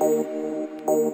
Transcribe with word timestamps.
Oh, 0.00 0.68
oh. 0.88 1.09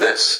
this. 0.00 0.39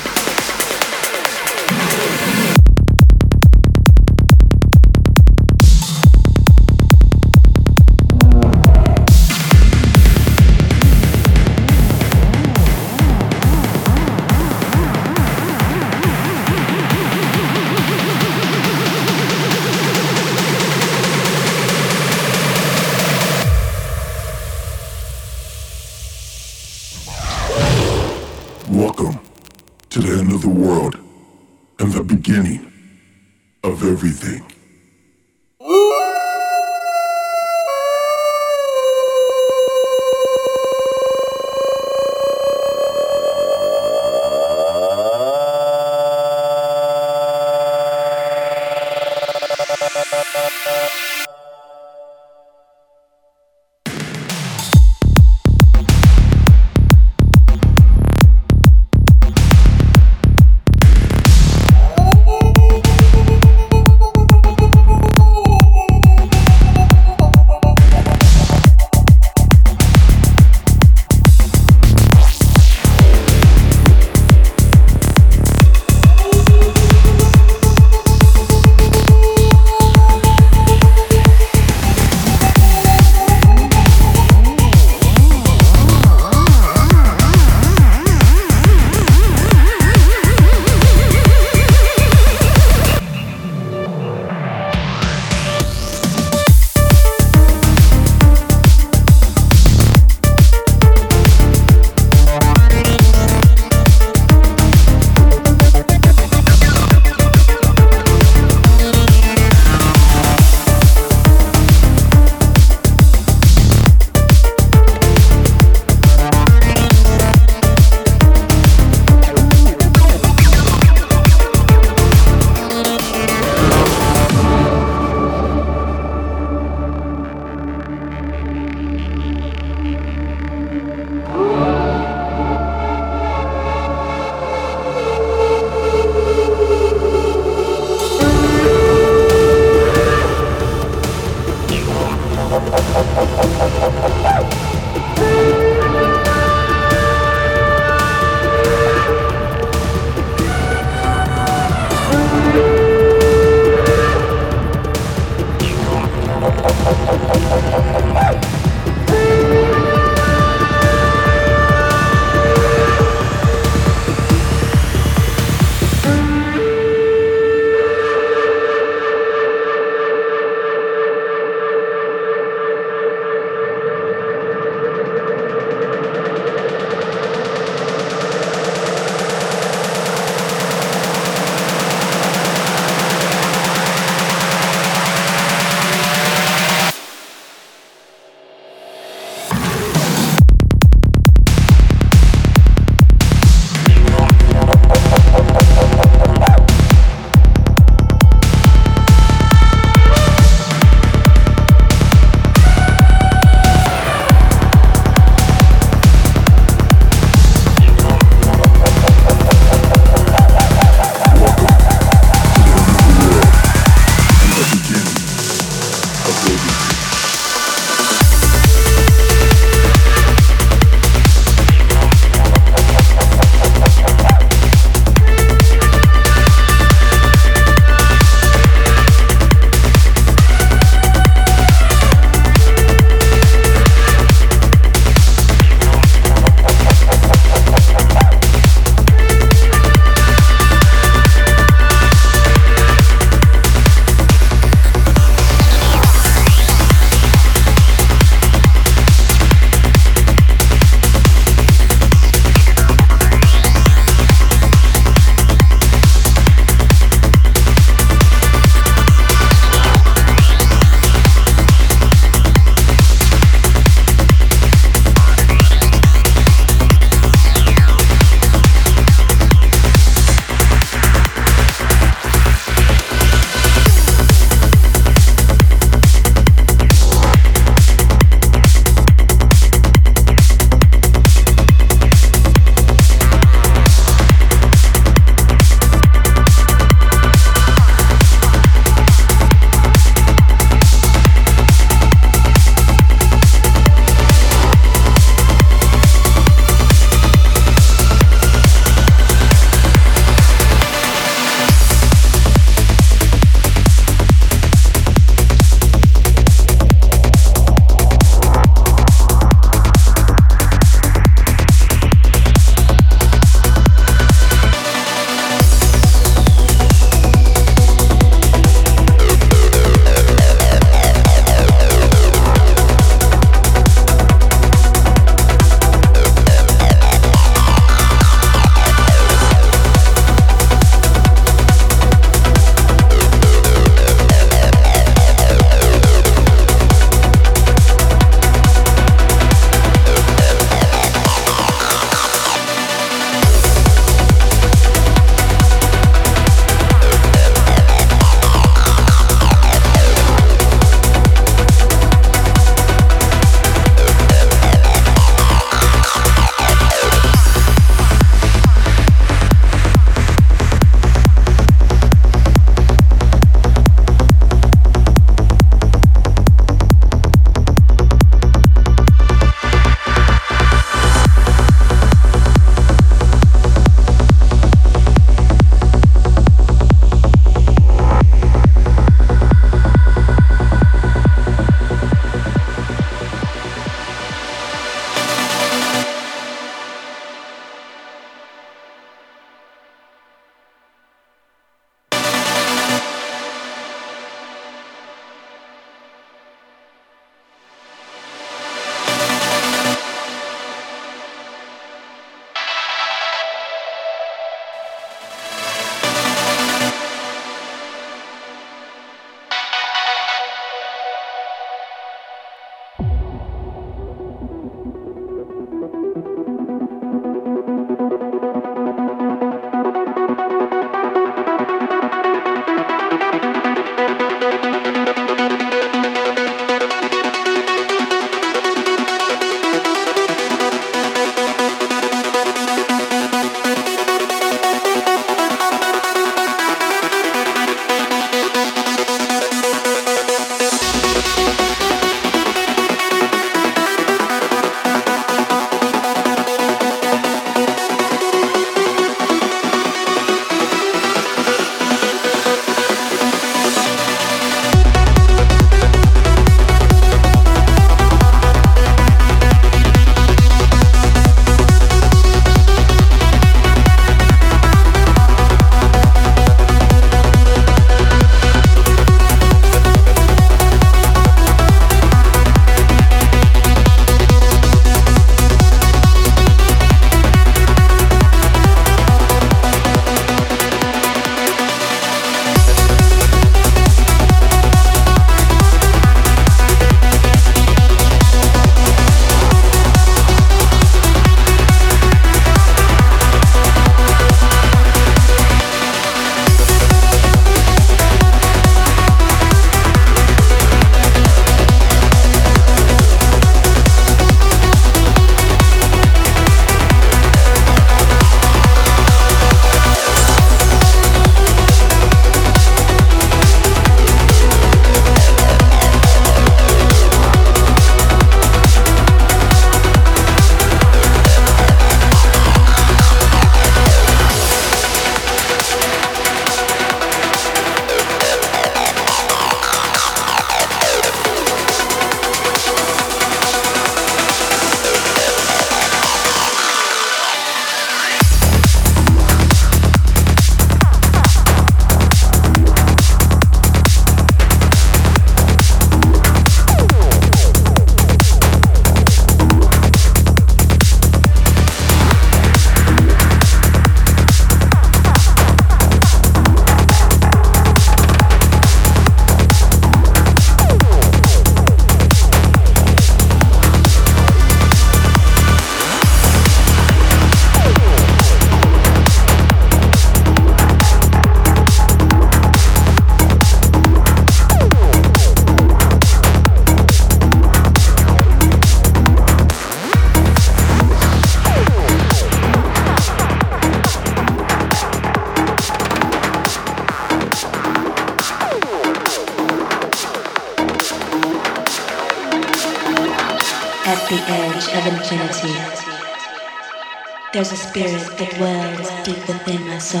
There's 597.36 597.52
a 597.52 597.56
spirit 597.56 598.16
that 598.16 598.32
dwells 598.36 598.88
deep 599.04 599.20
within 599.28 599.60
my 599.68 599.76
soul. 599.76 600.00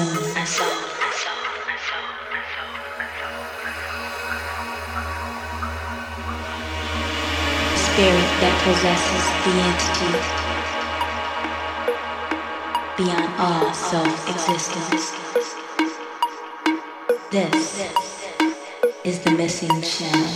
Spirit 7.76 8.28
that 8.40 8.56
possesses 8.64 9.24
the 9.44 9.52
entity 9.68 10.16
beyond 12.96 13.28
all 13.38 13.68
self-existence. 13.74 15.12
This 17.30 17.84
is 19.04 19.20
the 19.20 19.32
missing 19.32 19.82
channel. 19.82 20.32